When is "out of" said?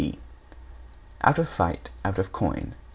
1.23-1.47, 2.03-2.31